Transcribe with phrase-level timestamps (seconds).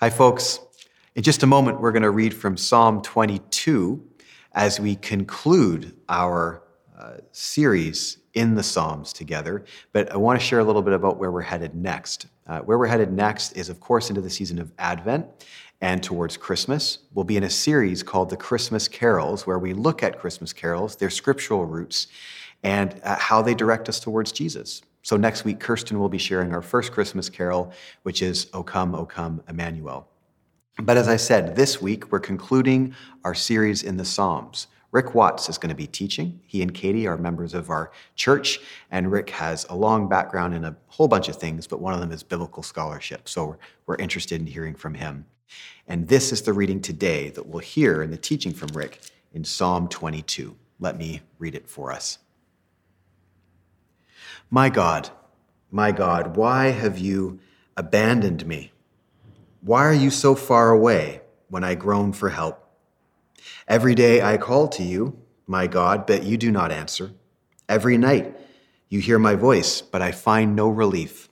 [0.00, 0.60] Hi, folks.
[1.16, 4.00] In just a moment, we're going to read from Psalm 22
[4.52, 6.62] as we conclude our
[6.96, 9.64] uh, series in the Psalms together.
[9.92, 12.28] But I want to share a little bit about where we're headed next.
[12.46, 15.26] Uh, where we're headed next is, of course, into the season of Advent
[15.80, 16.98] and towards Christmas.
[17.12, 20.94] We'll be in a series called The Christmas Carols, where we look at Christmas carols,
[20.94, 22.06] their scriptural roots,
[22.62, 24.80] and uh, how they direct us towards Jesus.
[25.08, 28.94] So next week, Kirsten will be sharing our first Christmas carol, which is O Come,
[28.94, 30.06] O Come, Emmanuel.
[30.82, 32.94] But as I said, this week we're concluding
[33.24, 34.66] our series in the Psalms.
[34.92, 36.38] Rick Watts is going to be teaching.
[36.46, 40.66] He and Katie are members of our church, and Rick has a long background in
[40.66, 43.30] a whole bunch of things, but one of them is biblical scholarship.
[43.30, 45.24] So we're, interested in hearing from him.
[45.86, 49.00] And this is the reading today that we'll hear in the teaching from Rick
[49.32, 50.54] in Psalm 22.
[50.80, 52.18] Let me read it for us.
[54.50, 55.10] My God,
[55.70, 57.38] my God, why have you
[57.76, 58.72] abandoned me?
[59.60, 62.66] Why are you so far away when I groan for help?
[63.66, 67.12] Every day I call to you, my God, but you do not answer.
[67.68, 68.34] Every night
[68.88, 71.28] you hear my voice, but I find no relief.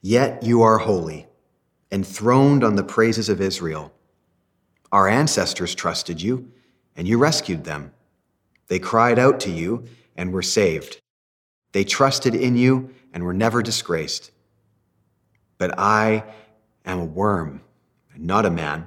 [0.00, 1.26] Yet you are holy,
[1.90, 3.92] enthroned on the praises of Israel.
[4.90, 6.50] Our ancestors trusted you,
[6.96, 7.92] and you rescued them.
[8.68, 9.84] They cried out to you
[10.16, 11.01] and were saved.
[11.72, 14.30] They trusted in you and were never disgraced.
[15.58, 16.24] But I
[16.84, 17.62] am a worm,
[18.14, 18.86] and not a man.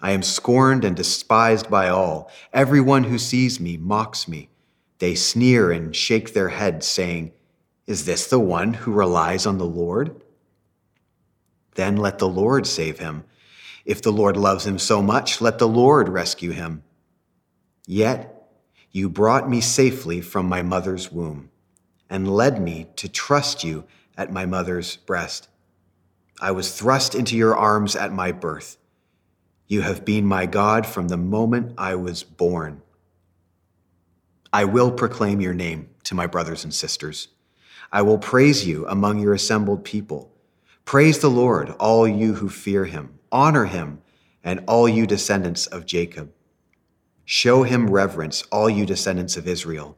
[0.00, 2.30] I am scorned and despised by all.
[2.52, 4.50] Everyone who sees me mocks me.
[4.98, 7.32] They sneer and shake their heads, saying,
[7.86, 10.22] Is this the one who relies on the Lord?
[11.74, 13.24] Then let the Lord save him.
[13.84, 16.82] If the Lord loves him so much, let the Lord rescue him.
[17.86, 18.50] Yet
[18.90, 21.50] you brought me safely from my mother's womb
[22.12, 23.84] and led me to trust you
[24.18, 25.48] at my mother's breast.
[26.42, 28.76] I was thrust into your arms at my birth.
[29.66, 32.82] You have been my God from the moment I was born.
[34.52, 37.28] I will proclaim your name to my brothers and sisters.
[37.90, 40.30] I will praise you among your assembled people.
[40.84, 43.18] Praise the Lord, all you who fear him.
[43.32, 44.02] Honor him,
[44.44, 46.30] and all you descendants of Jacob.
[47.24, 49.96] Show him reverence, all you descendants of Israel,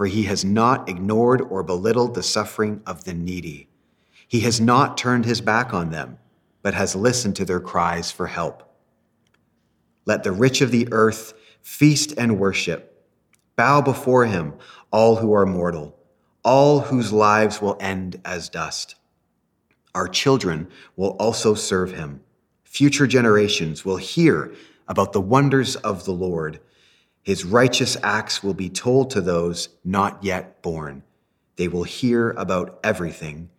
[0.00, 3.70] for he has not ignored or belittled the suffering of the needy
[4.30, 6.16] he has not turned his back on them,
[6.62, 8.62] but has listened to their cries for help.
[10.06, 13.10] Let the rich of the earth feast and worship.
[13.56, 14.54] Bow before him,
[14.92, 15.98] all who are mortal,
[16.44, 18.94] all whose lives will end as dust.
[19.96, 22.20] Our children will also serve him.
[22.62, 24.54] Future generations will hear
[24.86, 26.60] about the wonders of the Lord.
[27.30, 31.04] His righteous acts will be told to those not yet born.
[31.54, 33.50] They will hear about everything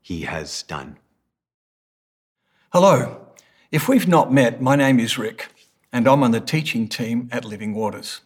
[0.00, 0.98] he has done.
[2.72, 3.28] Hello.
[3.70, 5.52] If we've not met, my name is Rick,
[5.92, 8.22] and I'm on the teaching team at Living Waters.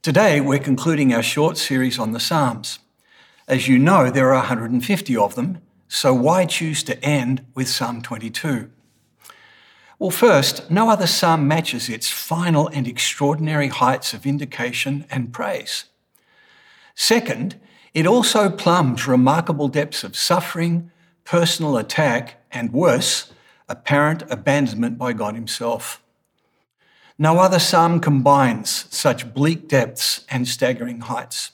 [0.00, 2.78] Today, we're concluding our short series on the Psalms.
[3.46, 8.00] As you know, there are 150 of them, so why choose to end with Psalm
[8.00, 8.70] 22?
[9.98, 15.86] Well, first, no other psalm matches its final and extraordinary heights of indication and praise.
[16.94, 17.60] Second,
[17.94, 20.90] it also plumbs remarkable depths of suffering,
[21.24, 23.32] personal attack, and worse,
[23.68, 26.00] apparent abandonment by God Himself.
[27.18, 31.50] No other psalm combines such bleak depths and staggering heights.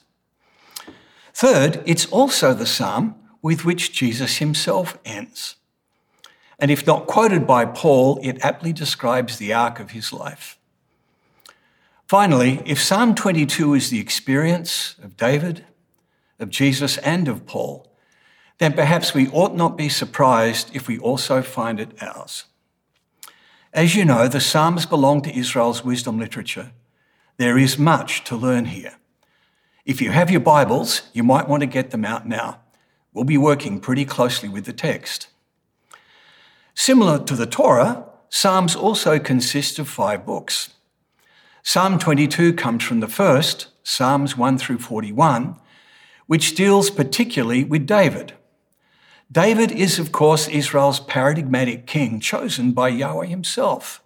[1.33, 5.55] Third, it's also the psalm with which Jesus himself ends.
[6.59, 10.57] And if not quoted by Paul, it aptly describes the arc of his life.
[12.07, 15.65] Finally, if Psalm 22 is the experience of David,
[16.39, 17.91] of Jesus and of Paul,
[18.57, 22.45] then perhaps we ought not be surprised if we also find it ours.
[23.73, 26.71] As you know, the Psalms belong to Israel's wisdom literature.
[27.37, 28.95] There is much to learn here.
[29.85, 32.61] If you have your Bibles, you might want to get them out now.
[33.13, 35.27] We'll be working pretty closely with the text.
[36.75, 40.71] Similar to the Torah, Psalms also consist of five books.
[41.63, 45.55] Psalm 22 comes from the first, Psalms 1 through 41,
[46.27, 48.33] which deals particularly with David.
[49.31, 54.03] David is, of course, Israel's paradigmatic king chosen by Yahweh himself.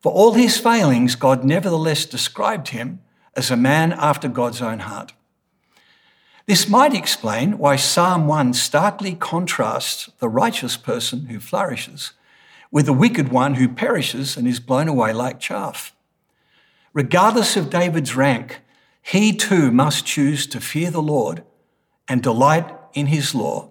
[0.00, 3.00] For all his failings, God nevertheless described him
[3.36, 5.12] as a man after God's own heart.
[6.46, 12.12] This might explain why Psalm 1 starkly contrasts the righteous person who flourishes
[12.70, 15.94] with the wicked one who perishes and is blown away like chaff.
[16.92, 18.60] Regardless of David's rank,
[19.00, 21.44] he too must choose to fear the Lord
[22.08, 23.70] and delight in his law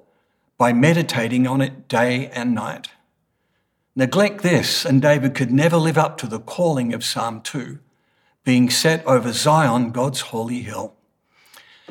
[0.58, 2.88] by meditating on it day and night.
[3.96, 7.78] Neglect this, and David could never live up to the calling of Psalm 2,
[8.44, 10.96] being set over Zion, God's holy hill.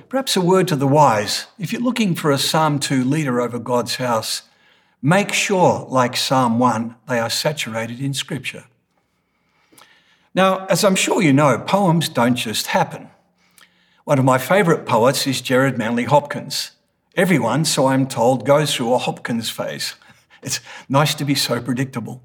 [0.09, 3.59] Perhaps a word to the wise if you're looking for a Psalm 2 leader over
[3.59, 4.43] God's house,
[5.03, 8.65] make sure, like Psalm 1, they are saturated in Scripture.
[10.35, 13.09] Now, as I'm sure you know, poems don't just happen.
[14.05, 16.73] One of my favourite poets is Gerard Manley Hopkins.
[17.15, 19.95] Everyone, so I'm told, goes through a Hopkins phase.
[20.45, 20.59] It's
[20.89, 22.21] nice to be so predictable.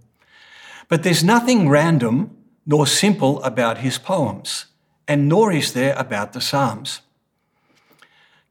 [0.87, 2.35] But there's nothing random
[2.65, 4.65] nor simple about his poems,
[5.07, 7.01] and nor is there about the Psalms.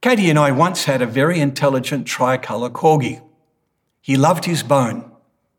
[0.09, 3.21] Katie and I once had a very intelligent tricolour corgi.
[4.01, 5.11] He loved his bone.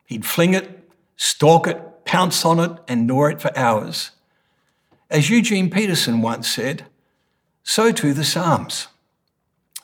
[0.06, 4.12] He'd fling it, stalk it, pounce on it, and gnaw it for hours.
[5.10, 6.86] As Eugene Peterson once said,
[7.62, 8.88] so too the Psalms.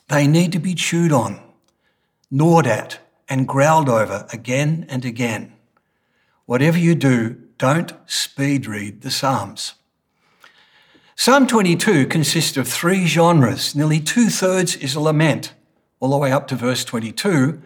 [0.08, 1.42] They need to be chewed on,
[2.30, 5.52] gnawed at, and growled over again and again.
[6.46, 9.74] Whatever you do, don't speed read the Psalms.
[11.16, 13.74] Psalm 22 consists of three genres.
[13.74, 15.54] Nearly two thirds is a lament,
[16.00, 17.62] all the way up to verse 22,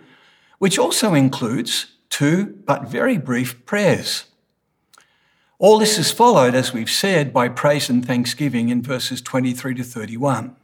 [0.59, 4.27] which also includes two but very brief prayers.
[5.59, 9.83] All this is followed, as we've said, by praise and thanksgiving in verses 23 to
[9.83, 10.55] 31.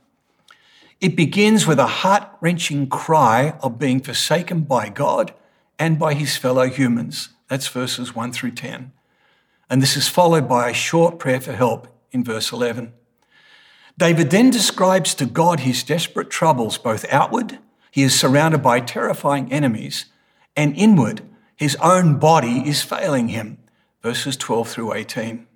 [1.00, 5.32] It begins with a heart wrenching cry of being forsaken by God
[5.78, 7.30] and by his fellow humans.
[7.48, 8.92] That's verses 1 through 10.
[9.70, 12.94] And this is followed by a short prayer for help in verse 11.
[13.98, 17.58] David then describes to God his desperate troubles, both outward,
[17.90, 20.06] he is surrounded by terrifying enemies,
[20.56, 21.22] and inward,
[21.54, 23.58] his own body is failing him
[24.02, 25.46] verses 12 through 18.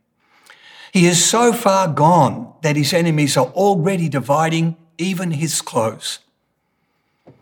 [0.93, 6.21] He is so far gone that his enemies are already dividing even his clothes.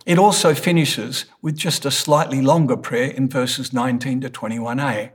[0.05, 5.11] It also finishes with just a slightly longer prayer in verses 19 to 21a.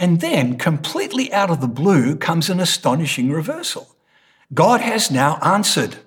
[0.00, 3.94] And then, completely out of the blue, comes an astonishing reversal.
[4.54, 5.98] God has now answered.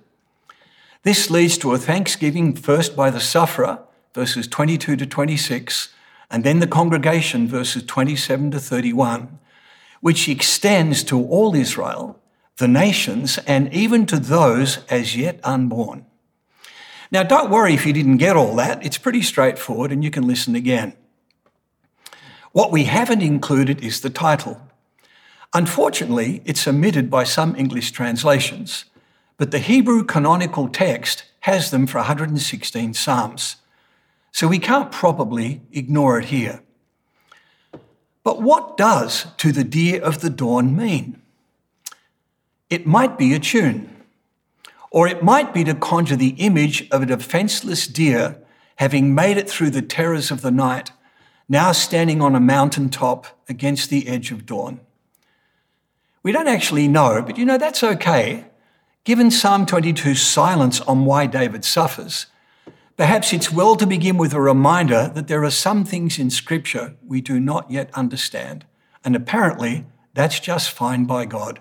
[1.03, 3.83] This leads to a thanksgiving first by the sufferer,
[4.15, 5.89] verses 22 to 26,
[6.31, 9.37] and then the congregation, verses 27 to 31,
[10.01, 12.19] which extends to all Israel,
[12.57, 16.07] the nations, and even to those as yet unborn.
[17.11, 18.83] Now, don't worry if you didn't get all that.
[18.83, 20.93] It's pretty straightforward, and you can listen again.
[22.53, 24.61] What we haven't included is the title.
[25.55, 28.85] Unfortunately, it's omitted by some English translations,
[29.37, 33.55] but the Hebrew canonical text has them for 116 Psalms.
[34.31, 36.61] So we can't probably ignore it here.
[38.23, 41.19] But what does to the deer of the dawn mean?
[42.69, 43.89] It might be a tune,
[44.91, 48.37] or it might be to conjure the image of a defenseless deer
[48.75, 50.91] having made it through the terrors of the night,
[51.47, 54.79] now standing on a mountain top against the edge of dawn.
[56.23, 58.45] We don't actually know, but you know, that's okay.
[59.03, 62.27] Given Psalm 22's silence on why David suffers,
[62.95, 66.95] Perhaps it's well to begin with a reminder that there are some things in Scripture
[67.05, 68.65] we do not yet understand,
[69.03, 71.59] and apparently that's just fine by God.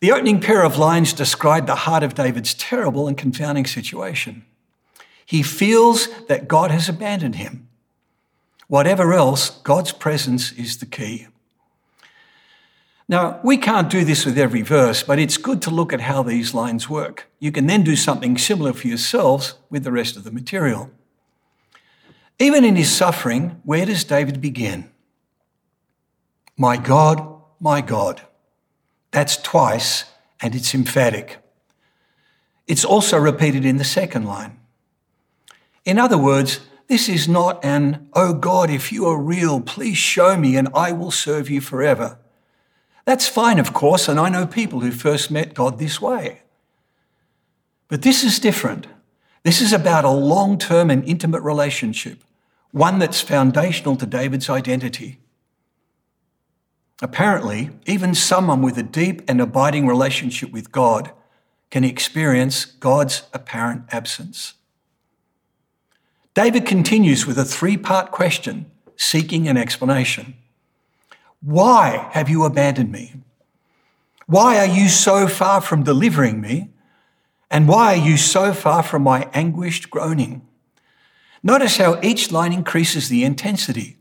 [0.00, 4.46] The opening pair of lines describe the heart of David's terrible and confounding situation.
[5.26, 7.65] He feels that God has abandoned him.
[8.68, 11.28] Whatever else, God's presence is the key.
[13.08, 16.24] Now, we can't do this with every verse, but it's good to look at how
[16.24, 17.28] these lines work.
[17.38, 20.90] You can then do something similar for yourselves with the rest of the material.
[22.40, 24.90] Even in his suffering, where does David begin?
[26.56, 28.22] My God, my God.
[29.12, 30.04] That's twice,
[30.42, 31.38] and it's emphatic.
[32.66, 34.58] It's also repeated in the second line.
[35.84, 40.36] In other words, this is not an, oh God, if you are real, please show
[40.36, 42.18] me and I will serve you forever.
[43.04, 46.42] That's fine, of course, and I know people who first met God this way.
[47.88, 48.86] But this is different.
[49.42, 52.24] This is about a long term and intimate relationship,
[52.72, 55.20] one that's foundational to David's identity.
[57.02, 61.12] Apparently, even someone with a deep and abiding relationship with God
[61.70, 64.54] can experience God's apparent absence.
[66.36, 70.36] David continues with a three part question seeking an explanation.
[71.40, 73.14] Why have you abandoned me?
[74.26, 76.68] Why are you so far from delivering me?
[77.50, 80.46] And why are you so far from my anguished groaning?
[81.42, 83.96] Notice how each line increases the intensity.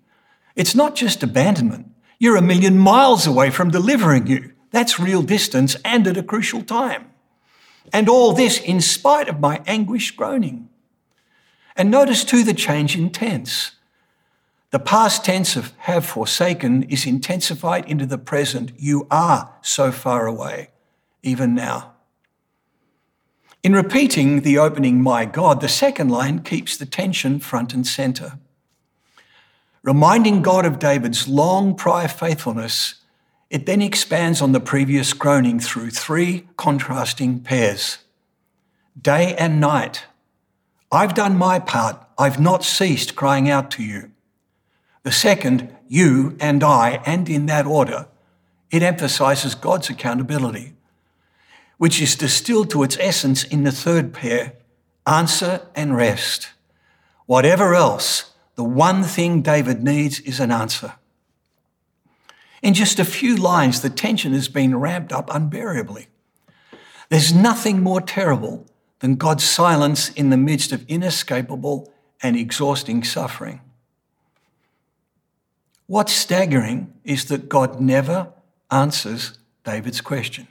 [0.58, 1.90] It's not just abandonment.
[2.20, 4.52] You're a million miles away from delivering you.
[4.72, 7.12] That's real distance and at a crucial time.
[7.94, 10.68] And all this in spite of my anguished groaning.
[11.76, 13.72] And notice too the change in tense.
[14.72, 18.72] The past tense of have forsaken is intensified into the present.
[18.78, 20.70] You are so far away,
[21.24, 21.94] even now.
[23.64, 28.38] In repeating the opening, My God, the second line keeps the tension front and center.
[29.82, 32.96] Reminding God of David's long prior faithfulness,
[33.50, 38.00] it then expands on the previous groaning through three contrasting pairs
[39.02, 40.06] day and night.
[40.96, 44.12] I've done my part, I've not ceased crying out to you.
[45.04, 48.08] The second, you and I, and in that order,
[48.72, 50.72] it emphasizes God's accountability,
[51.78, 54.54] which is distilled to its essence in the third pair
[55.06, 56.54] answer and rest.
[57.26, 60.94] Whatever else, the one thing David needs is an answer.
[62.62, 66.08] In just a few lines, the tension has been ramped up unbearably.
[67.10, 68.66] There's nothing more terrible
[69.06, 71.94] than God's silence in the midst of inescapable
[72.24, 73.62] and exhausting suffering.
[75.86, 78.34] What's staggering is that God never
[78.72, 80.48] answers David's question.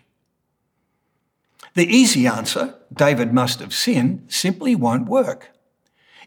[1.74, 5.50] The easy answer, David must have sinned, simply won't work.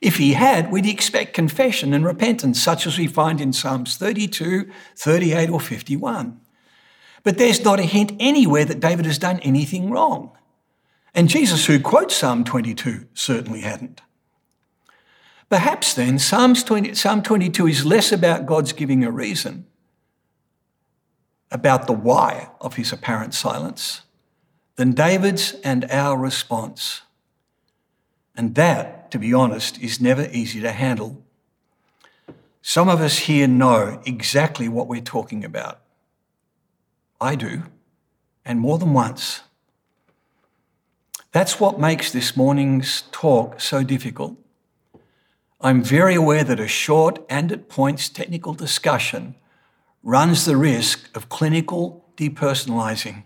[0.01, 4.69] If he had, we'd expect confession and repentance, such as we find in Psalms 32,
[4.97, 6.41] 38, or 51.
[7.23, 10.36] But there's not a hint anywhere that David has done anything wrong.
[11.13, 14.01] And Jesus, who quotes Psalm 22, certainly hadn't.
[15.49, 19.65] Perhaps then, Psalms 20, Psalm 22 is less about God's giving a reason,
[21.49, 24.01] about the why of his apparent silence,
[24.75, 27.01] than David's and our response.
[28.35, 31.23] And that, to be honest, is never easy to handle.
[32.61, 35.79] Some of us here know exactly what we're talking about.
[37.21, 37.63] I do,
[38.43, 39.41] and more than once.
[41.37, 44.35] That's what makes this morning's talk so difficult.
[45.61, 49.35] I'm very aware that a short and at points technical discussion
[50.01, 53.21] runs the risk of clinical depersonalizing.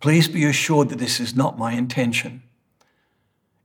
[0.00, 2.42] Please be assured that this is not my intention.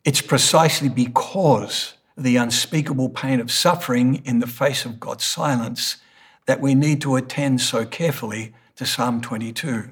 [0.03, 5.95] It's precisely because of the unspeakable pain of suffering in the face of God's silence
[6.45, 9.91] that we need to attend so carefully to Psalm 22.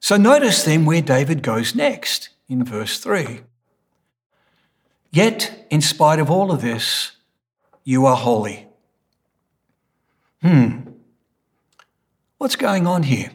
[0.00, 3.40] So notice then where David goes next in verse 3.
[5.10, 7.12] Yet, in spite of all of this,
[7.84, 8.66] you are holy.
[10.42, 10.80] Hmm.
[12.38, 13.30] What's going on here?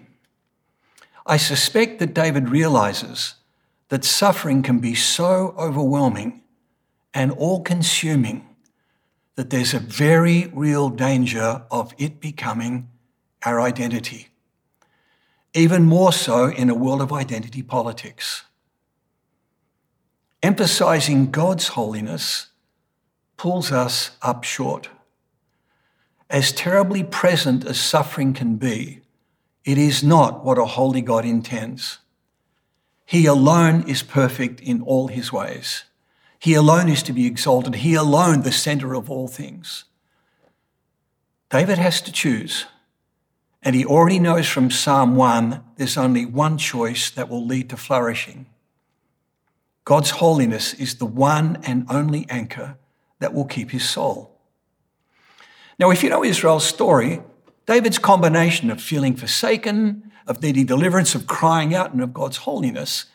[1.25, 3.35] I suspect that David realizes
[3.89, 6.41] that suffering can be so overwhelming
[7.13, 8.47] and all consuming
[9.35, 12.89] that there's a very real danger of it becoming
[13.43, 14.30] our identity.
[15.53, 18.45] Even more so in a world of identity politics.
[20.41, 22.47] Emphasizing God's holiness
[23.37, 24.89] pulls us up short.
[26.29, 29.01] As terribly present as suffering can be,
[29.65, 31.99] it is not what a holy God intends.
[33.05, 35.83] He alone is perfect in all his ways.
[36.39, 37.75] He alone is to be exalted.
[37.75, 39.83] He alone, the center of all things.
[41.49, 42.65] David has to choose.
[43.63, 47.77] And he already knows from Psalm 1 there's only one choice that will lead to
[47.77, 48.47] flourishing.
[49.85, 52.77] God's holiness is the one and only anchor
[53.19, 54.39] that will keep his soul.
[55.79, 57.21] Now, if you know Israel's story,
[57.65, 63.05] David's combination of feeling forsaken, of needing deliverance, of crying out, and of God's holiness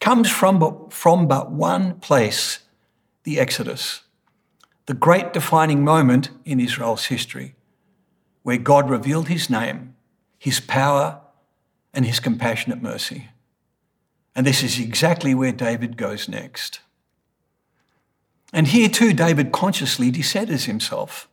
[0.00, 2.60] comes from, but, from but one place
[3.24, 4.02] the Exodus,
[4.86, 7.54] the great defining moment in Israel's history,
[8.42, 9.93] where God revealed his name,
[10.44, 11.22] his power,
[11.94, 13.28] and his compassionate mercy.
[14.36, 16.80] And this is exactly where David goes next.
[18.52, 21.30] And here too, David consciously decenters himself.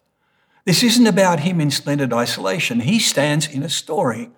[0.64, 2.80] This isn't about him in splendid isolation.
[2.80, 4.30] He stands in a story.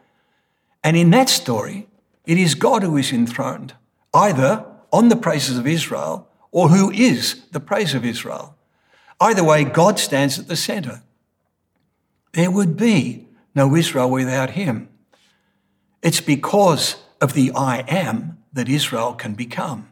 [0.84, 1.88] And in that story,
[2.26, 3.76] it is God who is enthroned,
[4.12, 8.58] either on the praises of Israel or who is the praise of Israel.
[9.20, 11.04] Either way, God stands at the center.
[12.32, 13.23] There would be
[13.56, 14.90] no Israel without him.
[16.02, 19.90] It's because of the I am that Israel can become.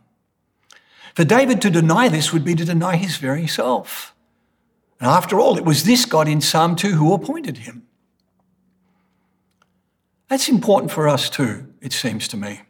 [1.15, 4.13] For David to deny this would be to deny his very self.
[4.99, 7.87] And after all, it was this God in Psalm 2 who appointed him.
[10.27, 12.61] That's important for us too, it seems to me.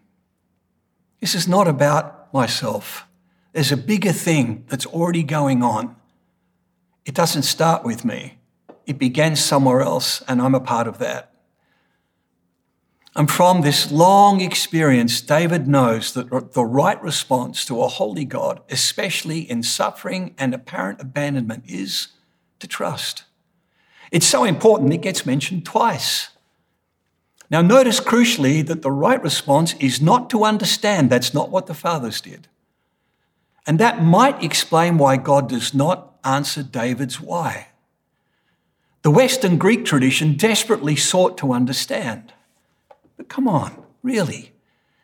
[1.19, 3.05] This is not about myself.
[3.53, 5.95] There's a bigger thing that's already going on.
[7.05, 8.39] It doesn't start with me.
[8.85, 11.31] It began somewhere else, and I'm a part of that.
[13.15, 18.61] And from this long experience, David knows that the right response to a holy God,
[18.69, 22.09] especially in suffering and apparent abandonment, is
[22.59, 23.25] to trust.
[24.11, 26.29] It's so important it gets mentioned twice.
[27.49, 31.09] Now, notice crucially that the right response is not to understand.
[31.09, 32.47] That's not what the fathers did.
[33.67, 37.67] And that might explain why God does not answer David's why.
[39.03, 42.33] The Western Greek tradition desperately sought to understand.
[43.17, 44.51] But come on, really?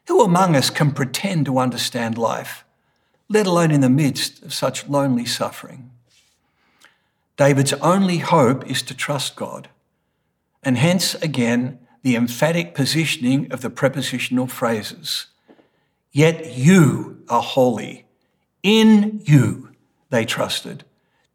[0.08, 2.64] Who among us can pretend to understand life,
[3.28, 5.90] let alone in the midst of such lonely suffering?
[7.38, 9.70] David's only hope is to trust God.
[10.64, 15.28] And hence, again, the emphatic positioning of the prepositional phrases.
[16.12, 18.06] Yet you are holy.
[18.64, 19.76] In you
[20.10, 20.84] they trusted.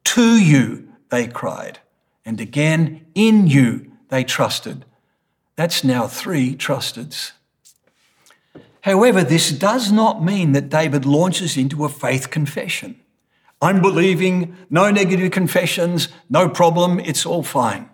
[0.04, 1.80] To you they cried.
[2.24, 4.84] And again, in you they trusted.
[5.56, 7.32] That's now three trusteds.
[8.82, 13.00] However, this does not mean that David launches into a faith confession.
[13.60, 17.88] I'm believing, no negative confessions, no problem, it's all fine.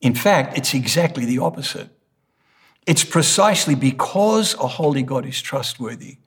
[0.00, 1.90] In fact, it's exactly the opposite.
[2.86, 6.18] It's precisely because a holy God is trustworthy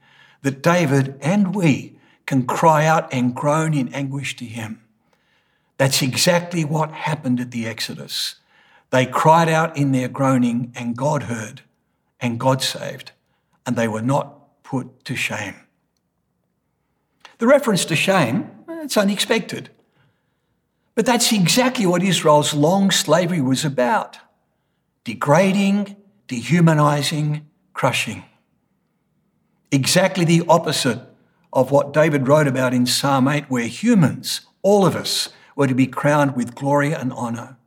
[0.42, 4.82] that David and we can cry out and groan in anguish to him.
[5.80, 8.36] That's exactly what happened at the Exodus.
[8.90, 11.62] They cried out in their groaning, and God heard,
[12.20, 13.14] and God saved,
[13.66, 15.56] and they were not put to shame.
[17.38, 19.70] The reference to shame, it's unexpected.
[20.96, 24.20] But that's exactly what Israel's long slavery was about
[25.06, 25.96] degrading,
[26.28, 28.26] dehumanizing, crushing.
[29.72, 31.00] Exactly the opposite
[31.54, 35.76] of what David wrote about in Psalm 8, where humans, all of us, were to
[35.76, 37.58] be crowned with glory and honour.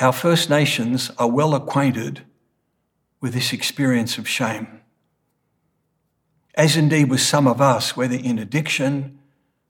[0.00, 2.22] Our First Nations are well acquainted
[3.20, 4.80] with this experience of shame
[6.56, 9.18] as indeed with some of us, whether in addiction,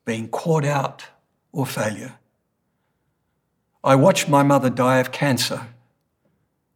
[0.05, 1.05] being caught out,
[1.53, 2.15] or failure.
[3.85, 5.69] I watched my mother die of cancer.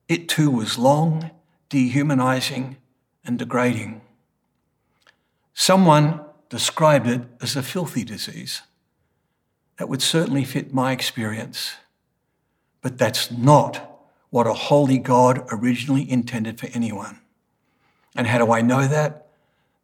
[0.07, 1.31] It too was long,
[1.69, 2.77] dehumanizing,
[3.25, 4.03] and degrading.
[5.55, 8.61] Someone described it as a filthy disease.
[9.79, 11.75] That would certainly fit my experience.
[12.81, 13.91] But that's not
[14.31, 17.21] what a holy God originally intended for anyone.
[18.17, 19.25] And how do I know that?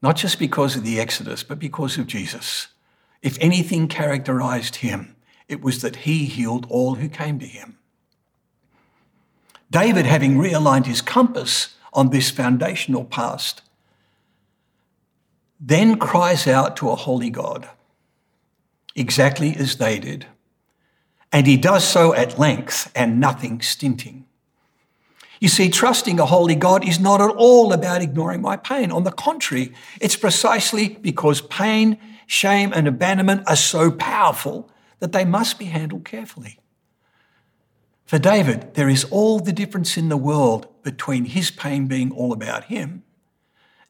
[0.03, 2.69] not just because of the Exodus, but because of Jesus.
[3.23, 5.15] If anything characterized him,
[5.49, 7.77] it was that he healed all who came to him.
[9.71, 13.63] David, having realigned his compass on this foundational past,
[15.61, 17.69] then cries out to a holy God,
[18.95, 20.27] exactly as they did.
[21.33, 24.27] And he does so at length and nothing stinting.
[25.41, 28.93] You see, trusting a holy God is not at all about ignoring my pain.
[28.93, 35.25] On the contrary, it's precisely because pain, shame, and abandonment are so powerful that they
[35.25, 36.59] must be handled carefully.
[38.05, 42.33] For David, there is all the difference in the world between his pain being all
[42.33, 43.03] about him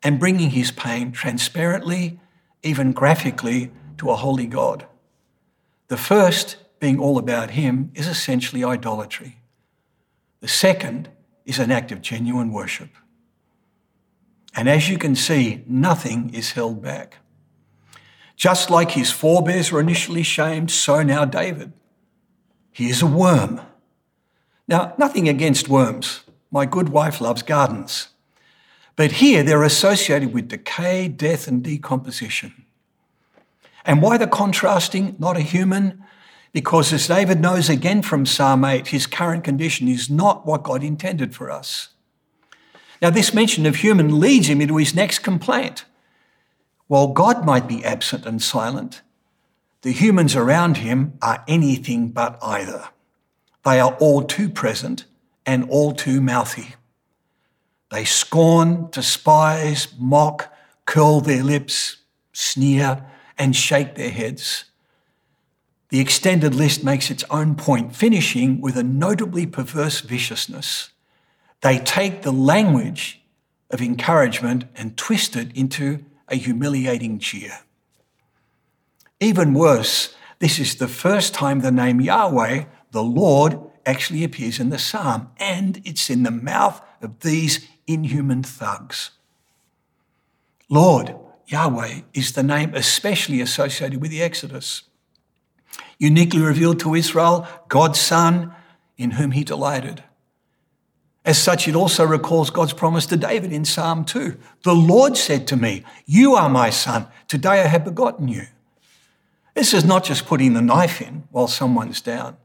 [0.03, 2.21] and bringing his pain transparently,
[2.63, 4.87] even graphically, to a holy God.
[5.89, 9.37] The first, being all about him, is essentially idolatry.
[10.41, 11.11] The second
[11.45, 12.89] is an act of genuine worship.
[14.57, 17.19] And as you can see, nothing is held back.
[18.37, 21.75] Just like his forebears were initially shamed, so now David.
[22.73, 23.61] He is a worm.
[24.67, 26.23] Now, nothing against worms.
[26.51, 28.09] My good wife loves gardens.
[28.97, 32.65] But here they're associated with decay, death, and decomposition.
[33.85, 35.17] And why the contrasting?
[35.19, 36.05] Not a human,
[36.53, 40.83] because as David knows again from Psalm 8, his current condition is not what God
[40.83, 41.89] intended for us.
[43.01, 45.85] Now, this mention of human leads him into his next complaint.
[46.87, 49.01] While God might be absent and silent,
[49.83, 52.89] the humans around him are anything but either.
[53.65, 55.05] They are all too present
[55.47, 56.75] and all too mouthy.
[57.91, 60.53] They scorn, despise, mock,
[60.85, 61.99] curl their lips,
[62.33, 63.05] sneer,
[63.41, 64.67] and shake their heads.
[65.89, 70.91] The extended list makes its own point, finishing with a notably perverse viciousness.
[71.63, 73.23] They take the language
[73.71, 77.61] of encouragement and twist it into a humiliating jeer.
[79.21, 84.69] Even worse, this is the first time the name Yahweh, the Lord, actually appears in
[84.69, 89.11] the psalm, and it's in the mouth of these inhuman thugs.
[90.69, 91.17] Lord,
[91.51, 94.85] Yahweh, is the name especially associated with the Exodus
[96.01, 98.53] uniquely revealed to Israel, God's Son,
[98.97, 100.03] in whom he delighted.
[101.25, 104.37] As such, it also recalls God's promise to David in Psalm 2.
[104.65, 107.07] The Lord said to me, You are my son.
[107.29, 108.47] Today I have begotten you.
[109.55, 112.37] This is not just putting the knife in while someone's down,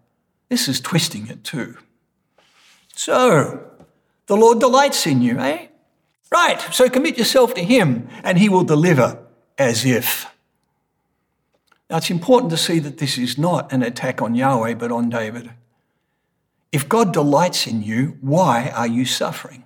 [0.49, 1.77] this is twisting it too.
[2.93, 3.71] So,
[4.27, 5.67] the Lord delights in you, eh?
[6.35, 9.25] Right, so commit yourself to Him and He will deliver
[9.57, 10.25] as if.
[11.89, 15.09] Now, it's important to see that this is not an attack on Yahweh, but on
[15.09, 15.51] David.
[16.73, 19.63] If God delights in you, why are you suffering?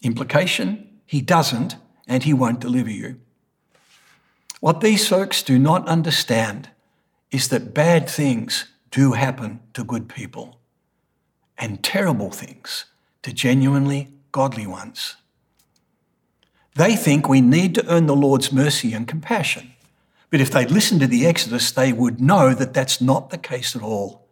[0.00, 1.76] Implication He doesn't,
[2.06, 3.20] and He won't deliver you.
[4.60, 6.70] What these folks do not understand
[7.30, 10.58] is that bad things do happen to good people,
[11.58, 12.86] and terrible things
[13.20, 15.16] to genuinely godly ones.
[16.78, 19.72] They think we need to earn the Lord's mercy and compassion.
[20.30, 23.74] But if they'd listened to the Exodus, they would know that that's not the case
[23.74, 24.28] at all.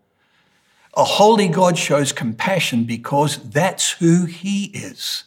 [0.96, 5.24] A holy God shows compassion because that's who He is.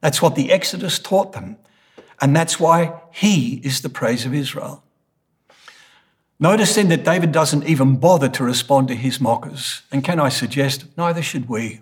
[0.00, 1.56] That's what the Exodus taught them.
[2.20, 4.82] And that's why He is the praise of Israel.
[6.40, 9.82] Notice then that David doesn't even bother to respond to his mockers.
[9.92, 11.80] And can I suggest, neither should we.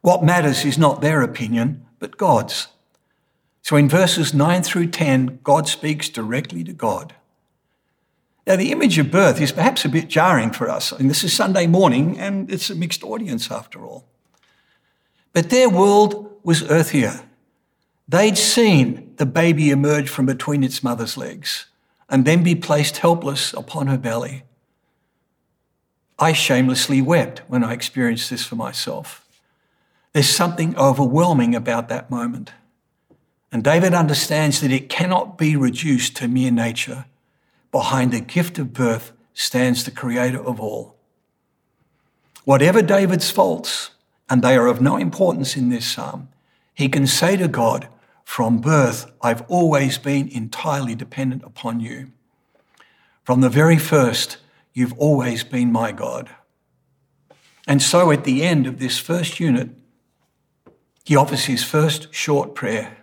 [0.00, 2.66] What matters is not their opinion, but God's.
[3.68, 7.14] So in verses 9 through 10, God speaks directly to God.
[8.46, 10.90] Now, the image of birth is perhaps a bit jarring for us.
[10.90, 14.06] I mean, this is Sunday morning and it's a mixed audience after all.
[15.34, 17.26] But their world was earthier.
[18.08, 21.66] They'd seen the baby emerge from between its mother's legs
[22.08, 24.44] and then be placed helpless upon her belly.
[26.18, 29.26] I shamelessly wept when I experienced this for myself.
[30.14, 32.52] There's something overwhelming about that moment.
[33.50, 37.06] And David understands that it cannot be reduced to mere nature.
[37.72, 40.96] Behind the gift of birth stands the creator of all.
[42.44, 43.90] Whatever David's faults,
[44.28, 46.28] and they are of no importance in this psalm,
[46.74, 47.88] he can say to God,
[48.24, 52.12] From birth, I've always been entirely dependent upon you.
[53.24, 54.38] From the very first,
[54.74, 56.30] you've always been my God.
[57.66, 59.70] And so at the end of this first unit,
[61.04, 62.98] he offers his first short prayer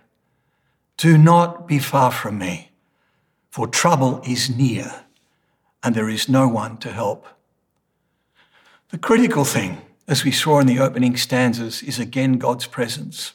[0.96, 2.70] do not be far from me,
[3.50, 5.04] for trouble is near
[5.82, 7.26] and there is no one to help.
[8.88, 13.34] The critical thing, as we saw in the opening stanzas, is again God's presence.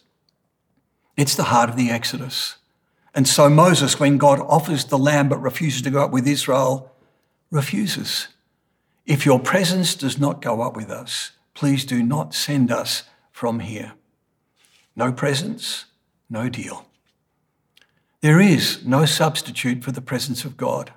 [1.16, 2.58] It's the heart of the Exodus.
[3.14, 6.92] And so Moses, when God offers the lamb but refuses to go up with Israel,
[7.52, 8.30] refuses.
[9.06, 13.60] If your presence does not go up with us, please do not send us from
[13.60, 13.94] here.
[14.96, 15.86] No presence,
[16.30, 16.86] no deal.
[18.22, 20.94] There is no substitute for the presence of God.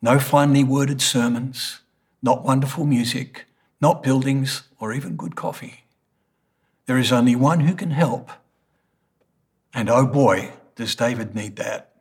[0.00, 1.82] No finely worded sermons,
[2.20, 3.44] not wonderful music,
[3.80, 5.84] not buildings, or even good coffee.
[6.86, 8.28] There is only one who can help.
[9.72, 11.92] And oh boy, does David need that.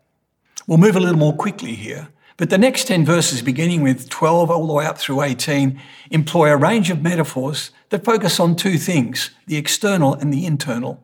[0.66, 2.08] We'll move a little more quickly here.
[2.38, 6.50] But the next 10 verses, beginning with 12 all the way up through 18, employ
[6.50, 11.04] a range of metaphors that focus on two things the external and the internal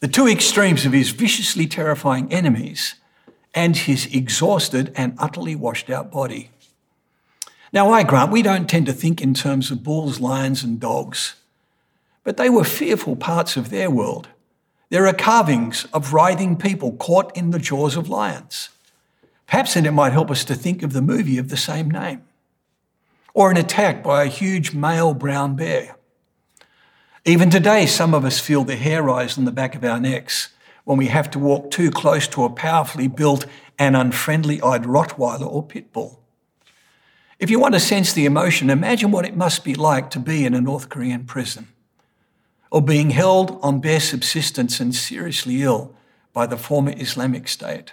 [0.00, 2.96] the two extremes of his viciously terrifying enemies
[3.54, 6.50] and his exhausted and utterly washed out body.
[7.72, 11.36] Now, I grant we don't tend to think in terms of bulls, lions, and dogs,
[12.24, 14.28] but they were fearful parts of their world.
[14.90, 18.68] There are carvings of writhing people caught in the jaws of lions.
[19.46, 22.22] Perhaps then it might help us to think of the movie of the same name,
[23.32, 25.95] or an attack by a huge male brown bear.
[27.28, 30.50] Even today, some of us feel the hair rise on the back of our necks
[30.84, 33.46] when we have to walk too close to a powerfully built
[33.80, 36.20] and unfriendly eyed Rottweiler or pit bull.
[37.40, 40.46] If you want to sense the emotion, imagine what it must be like to be
[40.46, 41.66] in a North Korean prison
[42.70, 45.96] or being held on bare subsistence and seriously ill
[46.32, 47.92] by the former Islamic State.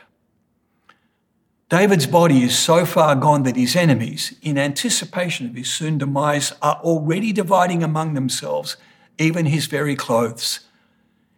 [1.69, 6.53] David's body is so far gone that his enemies, in anticipation of his soon demise,
[6.61, 8.77] are already dividing among themselves
[9.17, 10.61] even his very clothes.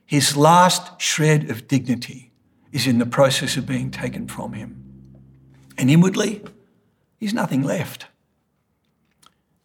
[0.05, 2.31] His last shred of dignity
[2.71, 4.81] is in the process of being taken from him.
[5.77, 6.43] And inwardly,
[7.17, 8.07] he's nothing left.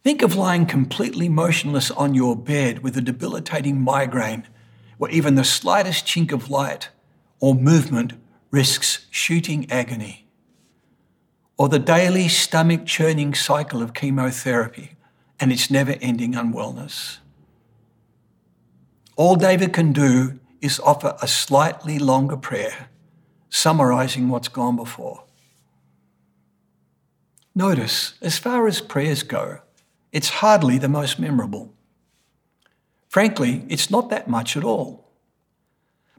[0.03, 4.47] Think of lying completely motionless on your bed with a debilitating migraine
[4.97, 6.89] where even the slightest chink of light
[7.39, 8.13] or movement
[8.49, 10.27] risks shooting agony.
[11.57, 14.91] Or the daily stomach churning cycle of chemotherapy
[15.39, 17.20] and its never ending unwellness.
[19.21, 22.89] All David can do is offer a slightly longer prayer,
[23.51, 25.25] summarizing what's gone before.
[27.53, 29.59] Notice, as far as prayers go,
[30.11, 31.71] it's hardly the most memorable.
[33.09, 35.11] Frankly, it's not that much at all.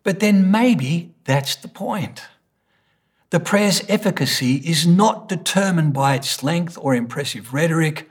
[0.04, 2.22] But then maybe that's the point.
[3.30, 8.08] The prayer's efficacy is not determined by its length or impressive rhetoric,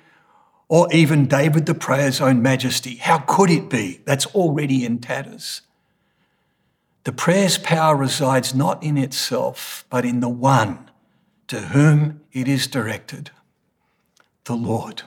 [0.71, 2.95] or even David the prayer's own majesty.
[2.95, 3.99] How could it be?
[4.05, 5.63] That's already in tatters.
[7.03, 10.89] The prayer's power resides not in itself, but in the one
[11.47, 13.31] to whom it is directed
[14.45, 15.03] the Lord,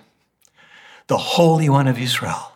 [1.06, 2.52] the Holy One of Israel.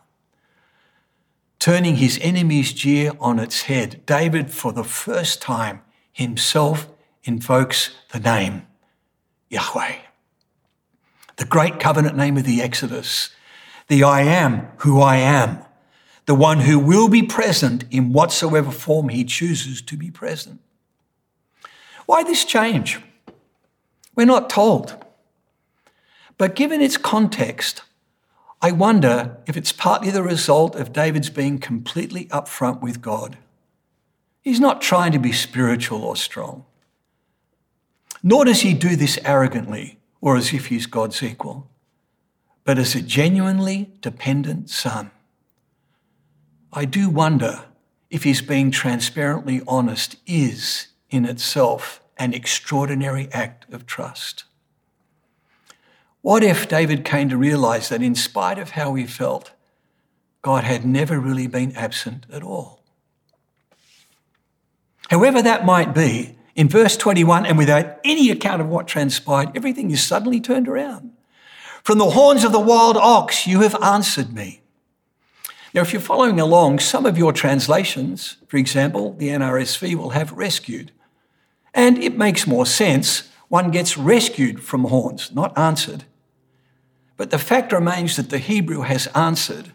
[1.58, 5.80] Turning his enemy's jeer on its head, David, for the first time,
[6.12, 6.86] himself
[7.24, 8.66] invokes the name
[9.48, 9.96] Yahweh,
[11.38, 13.30] the great covenant name of the Exodus,
[13.86, 15.60] the I am who I am,
[16.26, 20.60] the one who will be present in whatsoever form he chooses to be present.
[22.06, 23.00] Why this change?
[24.14, 25.02] We're not told.
[26.36, 27.82] But given its context,
[28.60, 33.38] I wonder if it's partly the result of David's being completely upfront with God.
[34.42, 36.64] He's not trying to be spiritual or strong.
[38.24, 41.68] Nor does he do this arrogantly or as if he's God's equal,
[42.64, 45.10] but as a genuinely dependent son.
[46.72, 47.64] I do wonder
[48.10, 54.44] if his being transparently honest is, in itself, an extraordinary act of trust.
[56.20, 59.52] What if David came to realize that in spite of how he felt,
[60.42, 62.82] God had never really been absent at all?
[65.08, 69.92] However, that might be, in verse 21, and without any account of what transpired, everything
[69.92, 71.12] is suddenly turned around.
[71.84, 74.60] From the horns of the wild ox, you have answered me.
[75.72, 80.32] Now, if you're following along, some of your translations, for example, the NRSV, will have
[80.32, 80.90] rescued.
[81.72, 83.30] And it makes more sense.
[83.46, 86.06] One gets rescued from horns, not answered.
[87.16, 89.74] But the fact remains that the Hebrew has answered,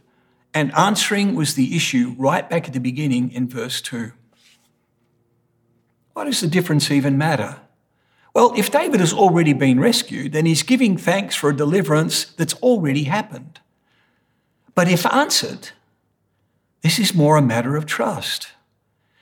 [0.54, 4.12] and answering was the issue right back at the beginning in verse 2.
[6.14, 7.60] Why does the difference even matter?
[8.34, 12.56] Well, if David has already been rescued, then he's giving thanks for a deliverance that's
[12.56, 13.60] already happened.
[14.76, 15.70] But if answered,
[16.82, 18.50] this is more a matter of trust.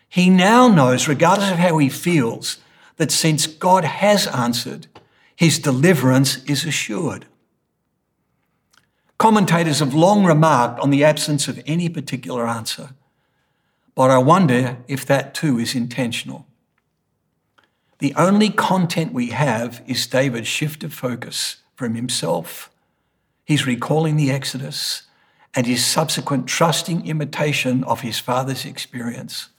[0.07, 2.57] He now knows, regardless of how he feels,
[2.97, 4.87] that since God has answered,
[5.35, 7.25] his deliverance is assured.
[9.17, 12.89] Commentators have long remarked on the absence of any particular answer,
[13.93, 16.47] but I wonder if that too is intentional.
[18.01, 22.71] The only content we have is David's shift of focus from himself.
[23.45, 25.03] He's recalling the Exodus
[25.53, 29.49] and his subsequent trusting imitation of his father's experience.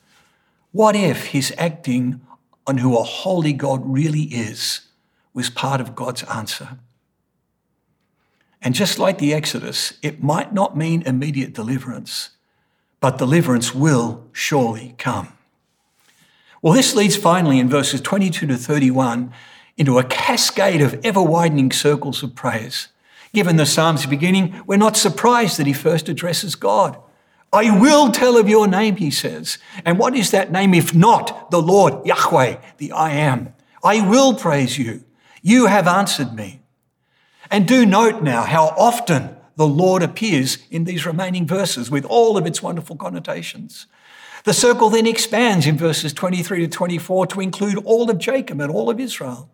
[0.72, 2.20] What if his acting
[2.66, 4.88] on who a holy God really is
[5.33, 6.81] was part of God's answer?
[8.61, 12.31] And just like the Exodus, it might not mean immediate deliverance,
[12.98, 15.33] but deliverance will surely come.
[16.62, 19.33] Well, this leads finally in verses 22 to 31
[19.77, 22.87] into a cascade of ever widening circles of praise.
[23.35, 26.96] Given the Psalm's beginning, we're not surprised that he first addresses God.
[27.53, 29.59] I will tell of your name, he says.
[29.85, 33.55] And what is that name if not the Lord, Yahweh, the I am?
[33.83, 35.03] I will praise you.
[35.42, 36.61] You have answered me.
[37.51, 42.38] And do note now how often the Lord appears in these remaining verses with all
[42.38, 43.87] of its wonderful connotations.
[44.44, 48.72] The circle then expands in verses 23 to 24 to include all of Jacob and
[48.72, 49.48] all of Israel.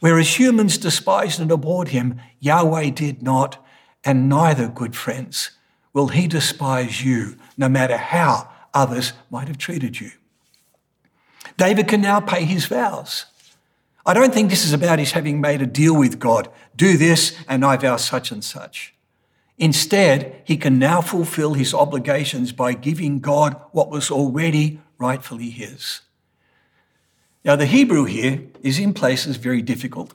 [0.00, 3.64] Whereas humans despised and abhorred him, Yahweh did not,
[4.04, 5.50] and neither, good friends,
[5.92, 10.10] will he despise you, no matter how others might have treated you.
[11.56, 13.26] David can now pay his vows.
[14.06, 17.36] I don't think this is about his having made a deal with God do this,
[17.48, 18.93] and I vow such and such.
[19.58, 26.00] Instead, he can now fulfill his obligations by giving God what was already rightfully his.
[27.44, 30.14] Now, the Hebrew here is in places very difficult.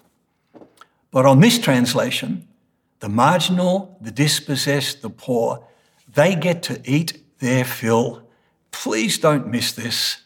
[1.12, 2.47] But on this translation,
[2.99, 5.65] the marginal, the dispossessed, the poor,
[6.13, 8.23] they get to eat their fill.
[8.71, 10.23] Please don't miss this.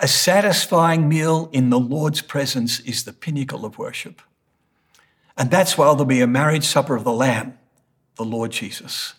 [0.00, 4.20] A satisfying meal in the Lord's presence is the pinnacle of worship.
[5.36, 7.58] And that's why there'll be a marriage supper of the Lamb,
[8.20, 9.14] the Lord Jesus.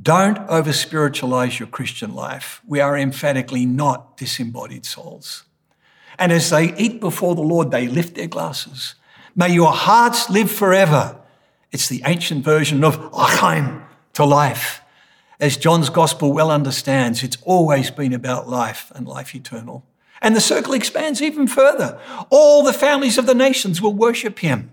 [0.00, 2.62] Don't over spiritualize your Christian life.
[2.64, 5.42] We are emphatically not disembodied souls.
[6.20, 8.94] And as they eat before the Lord, they lift their glasses.
[9.34, 11.18] May your hearts live forever.
[11.72, 13.82] It's the ancient version of L'chaim,
[14.12, 14.82] to life.
[15.40, 19.84] As John's gospel well understands, it's always been about life and life eternal.
[20.20, 22.00] And the circle expands even further.
[22.30, 24.70] All the families of the nations will worship him.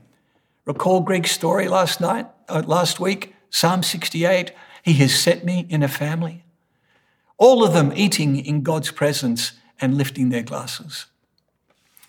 [0.65, 4.51] Recall Greg's story last night, uh, last week, Psalm 68.
[4.83, 6.45] He has set me in a family.
[7.37, 11.05] All of them eating in God's presence and lifting their glasses.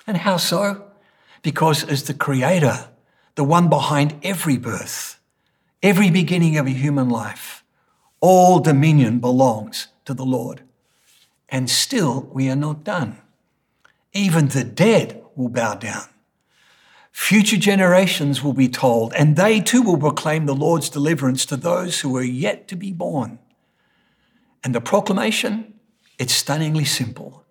[0.07, 0.91] And how so?
[1.43, 2.89] because as the creator,
[3.35, 5.19] the one behind every birth,
[5.83, 7.65] every beginning of a human life,
[8.21, 10.63] all dominion belongs to the Lord.
[11.49, 13.19] And still we are not done.
[14.13, 16.05] Even the dead will bow down.
[17.13, 22.01] Future generations will be told, and they too will proclaim the Lord's deliverance to those
[22.01, 23.39] who are yet to be born.
[24.63, 25.75] And the proclamation,
[26.19, 27.45] it's stunningly simple.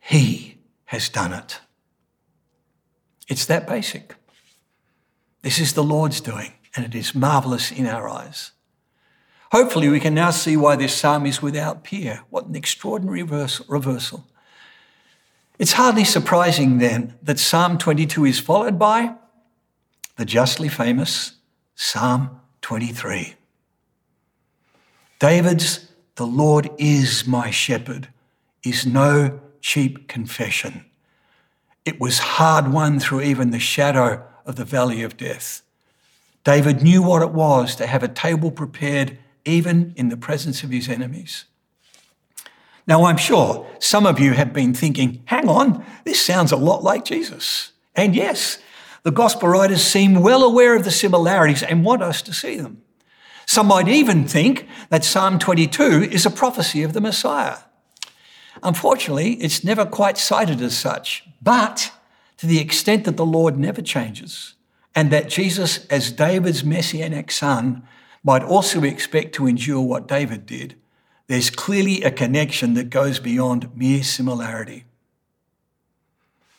[0.00, 1.60] He has done it.
[3.26, 4.14] It's that basic.
[5.42, 8.52] This is the Lord's doing, and it is marvelous in our eyes.
[9.50, 12.22] Hopefully, we can now see why this psalm is without peer.
[12.30, 14.26] What an extraordinary reversal.
[15.58, 19.14] It's hardly surprising then that Psalm 22 is followed by
[20.16, 21.36] the justly famous
[21.76, 23.34] Psalm 23.
[25.20, 28.08] David's, The Lord is my shepherd,
[28.64, 30.84] is no cheap confession.
[31.84, 35.62] It was hard won through even the shadow of the valley of death.
[36.42, 40.70] David knew what it was to have a table prepared even in the presence of
[40.70, 41.44] his enemies.
[42.86, 46.82] Now, I'm sure some of you have been thinking, hang on, this sounds a lot
[46.82, 47.72] like Jesus.
[47.94, 48.58] And yes,
[49.04, 52.82] the gospel writers seem well aware of the similarities and want us to see them.
[53.46, 57.58] Some might even think that Psalm 22 is a prophecy of the Messiah.
[58.62, 61.92] Unfortunately, it's never quite cited as such, but
[62.38, 64.54] to the extent that the Lord never changes,
[64.94, 67.82] and that Jesus, as David's messianic son,
[68.22, 70.76] might also expect to endure what David did,
[71.26, 74.84] there's clearly a connection that goes beyond mere similarity.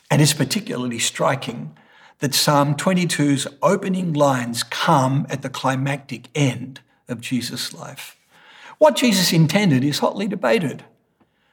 [0.10, 1.76] And it's particularly striking
[2.20, 8.18] that Psalm 22's opening lines come at the climactic end of Jesus' life.
[8.78, 10.84] What Jesus intended is hotly debated.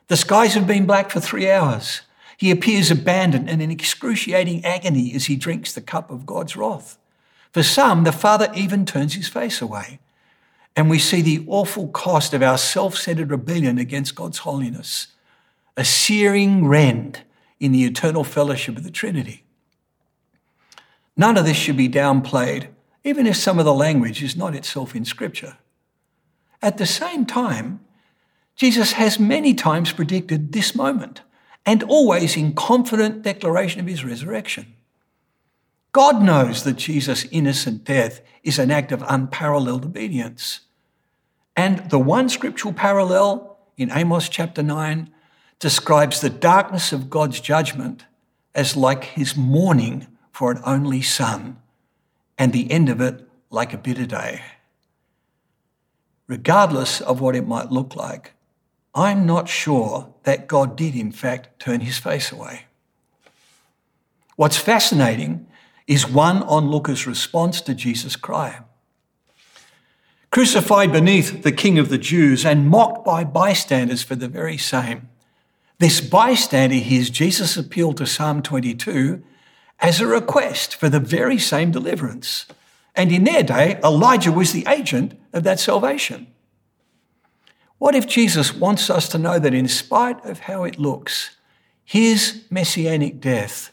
[0.08, 2.02] The skies have been black for three hours.
[2.36, 6.98] He appears abandoned and in excruciating agony as he drinks the cup of God's wrath.
[7.52, 10.00] For some, the Father even turns his face away
[10.74, 15.08] and we see the awful cost of our self centered rebellion against God's holiness,
[15.76, 17.22] a searing rend
[17.60, 19.44] in the eternal fellowship of the Trinity.
[21.16, 22.68] None of this should be downplayed,
[23.04, 25.58] even if some of the language is not itself in Scripture.
[26.62, 27.80] At the same time,
[28.56, 31.22] Jesus has many times predicted this moment,
[31.66, 34.74] and always in confident declaration of his resurrection.
[35.92, 40.60] God knows that Jesus' innocent death is an act of unparalleled obedience.
[41.54, 45.12] And the one scriptural parallel in Amos chapter 9
[45.58, 48.06] describes the darkness of God's judgment
[48.54, 51.58] as like his mourning for an only son,
[52.38, 54.42] and the end of it like a bitter day.
[56.26, 58.32] Regardless of what it might look like,
[58.94, 62.62] I'm not sure that God did, in fact, turn his face away.
[64.36, 65.46] What's fascinating
[65.86, 68.60] is one onlooker's response to Jesus' cry.
[70.30, 75.08] Crucified beneath the King of the Jews and mocked by bystanders for the very same.
[75.78, 79.22] This bystander hears Jesus appeal to Psalm 22
[79.80, 82.46] as a request for the very same deliverance.
[82.94, 86.28] And in their day, Elijah was the agent of that salvation.
[87.78, 91.36] What if Jesus wants us to know that in spite of how it looks,
[91.84, 93.71] his messianic death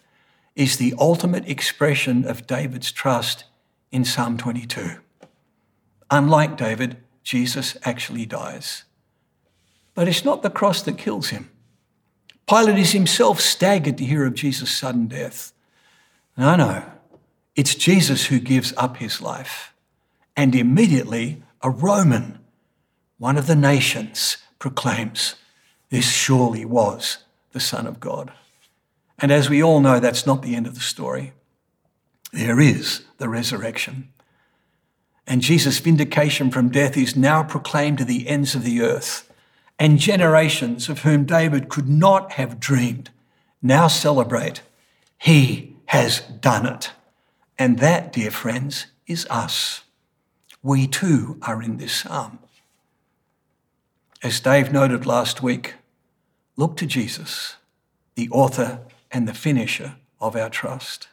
[0.59, 3.45] is the ultimate expression of David's trust
[3.93, 4.99] in Psalm 22.
[6.11, 8.83] Unlike David, Jesus actually dies.
[9.93, 11.49] But it's not the cross that kills him.
[12.45, 15.53] Pilate is himself staggered to hear of Jesus' sudden death.
[16.35, 16.83] No, no,
[17.55, 19.73] it's Jesus who gives up his life.
[20.35, 22.37] And immediately, a Roman,
[23.17, 25.35] one of the nations, proclaims,
[25.89, 27.19] This surely was
[27.53, 28.33] the Son of God.
[29.21, 31.33] And as we all know, that's not the end of the story.
[32.31, 34.09] There is the resurrection.
[35.27, 39.31] And Jesus' vindication from death is now proclaimed to the ends of the earth.
[39.77, 43.09] And generations of whom David could not have dreamed
[43.61, 44.61] now celebrate.
[45.17, 46.91] He has done it.
[47.57, 49.83] And that, dear friends, is us.
[50.63, 52.39] We too are in this psalm.
[54.21, 55.75] As Dave noted last week,
[56.57, 57.55] look to Jesus,
[58.15, 58.81] the author
[59.11, 61.07] and the finisher of our trust.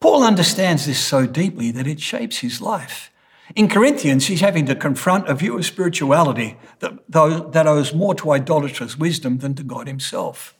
[0.00, 3.10] Paul understands this so deeply that it shapes his life.
[3.56, 8.98] In Corinthians, he's having to confront a view of spirituality that, owes more to idolatrous
[8.98, 10.54] wisdom than to God himself.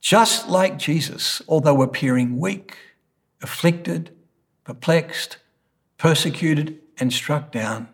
[0.00, 2.76] Just like Jesus, although appearing weak,
[3.42, 4.10] afflicted,
[4.64, 5.38] perplexed,
[5.96, 7.88] persecuted, and struck down,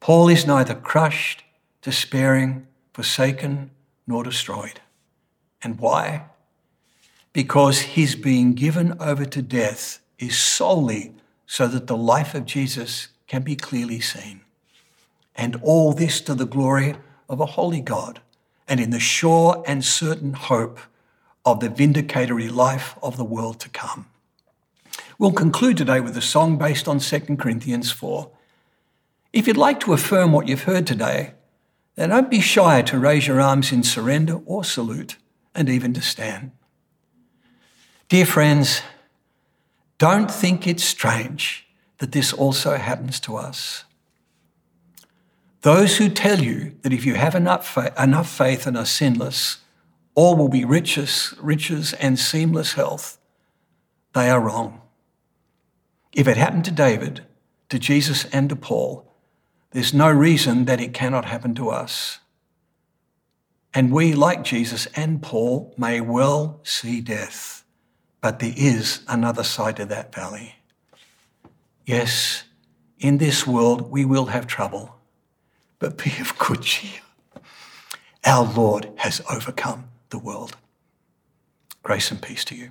[0.00, 1.42] Paul is neither crushed,
[1.82, 3.70] despairing, forsaken,
[4.06, 4.80] nor destroyed.
[5.62, 6.28] And why?
[7.38, 11.14] because his being given over to death is solely
[11.46, 14.40] so that the life of Jesus can be clearly seen.
[15.36, 16.96] And all this to the glory
[17.28, 18.20] of a holy God
[18.66, 20.80] and in the sure and certain hope
[21.46, 24.06] of the vindicatory life of the world to come.
[25.16, 28.28] We'll conclude today with a song based on 2 Corinthians 4.
[29.32, 31.34] If you'd like to affirm what you've heard today,
[31.94, 35.16] then don't be shy to raise your arms in surrender or salute,
[35.54, 36.52] and even to stand.
[38.08, 38.82] Dear friends,
[39.98, 41.66] don't think it's strange
[41.98, 43.84] that this also happens to us.
[45.62, 49.58] Those who tell you that if you have enough faith, enough faith and are sinless,
[50.14, 53.18] all will be riches, riches and seamless health,
[54.14, 54.80] they are wrong.
[56.12, 57.24] If it happened to David,
[57.68, 59.12] to Jesus, and to Paul,
[59.72, 62.20] there's no reason that it cannot happen to us.
[63.74, 67.64] And we, like Jesus and Paul, may well see death,
[68.20, 70.56] but there is another side to that valley.
[71.86, 72.44] Yes,
[72.98, 74.96] in this world we will have trouble,
[75.78, 77.00] but be of good cheer.
[78.24, 80.56] Our Lord has overcome the world.
[81.82, 82.70] Grace and peace to you.